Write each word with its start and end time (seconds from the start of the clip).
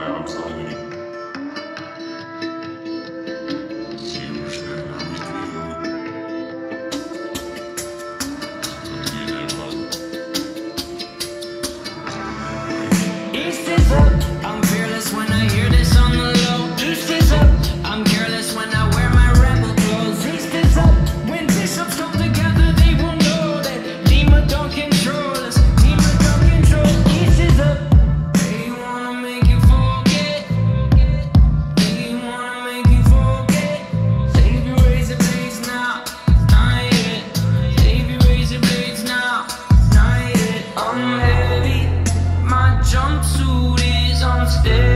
where 0.00 0.16
I'm 0.16 0.26
slowly 0.26 0.64
Is 13.34 13.66
this 13.66 14.29
I'm 40.76 41.18
heavy, 41.18 41.86
my 42.42 42.78
jumpsuit 42.82 43.80
is 44.10 44.22
unstable. 44.22 44.89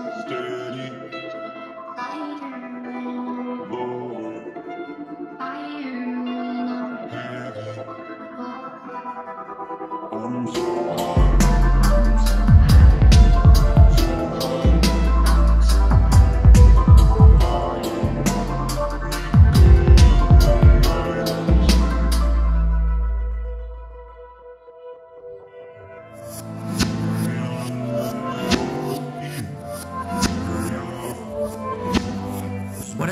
Steady. 0.00 0.92
I'm 10.12 10.46
so 10.52 10.94
high. 10.96 11.19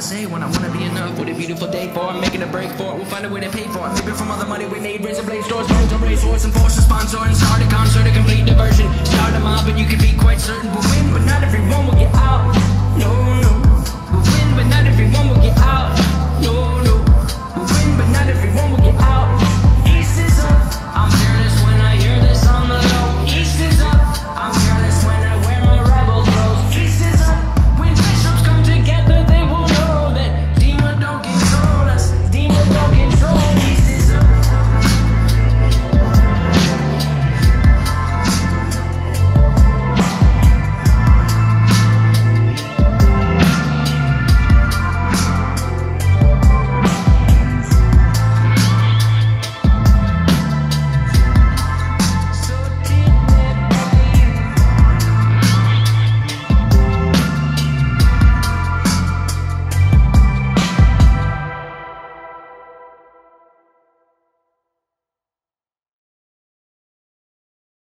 say 0.09 0.25
when 0.25 0.43
I 0.43 0.49
wanna 0.49 0.73
be 0.73 0.85
enough? 0.85 1.19
What 1.19 1.29
a 1.29 1.35
beautiful 1.35 1.69
day 1.69 1.93
for 1.93 2.15
it, 2.15 2.21
making 2.21 2.41
a 2.41 2.47
break 2.47 2.71
for 2.81 2.93
it. 2.93 2.97
We'll 2.97 3.11
find 3.13 3.27
a 3.27 3.29
way 3.29 3.41
to 3.41 3.51
pay 3.51 3.69
for 3.69 3.85
it. 3.87 3.93
Living 4.01 4.15
from 4.15 4.31
all 4.31 4.39
the 4.39 4.47
money 4.47 4.65
we 4.65 4.81
made, 4.81 5.05
razor 5.05 5.23
blade 5.23 5.45
stores, 5.45 5.69
bones 5.69 5.93
and 5.93 6.03
racehorse, 6.03 6.45
and 6.45 6.55
force 6.55 6.79
a 6.79 6.83
sponsor, 6.83 7.19
and 7.19 7.37
start 7.37 7.61
a 7.61 7.69
concert, 7.69 8.07
a 8.07 8.13
complete 8.13 8.47
diversion. 8.47 8.89
Start 9.05 9.35
a 9.35 9.41
mob, 9.41 9.69
and 9.69 9.79
you 9.79 9.85
can 9.85 10.01
be 10.01 10.17
quite 10.17 10.41
certain 10.41 10.73
we'll 10.73 10.89
win, 10.93 11.13
but 11.13 11.25
not 11.27 11.45
everyone 11.45 11.87
will 11.87 11.99
get 12.01 12.15
out. 12.15 12.58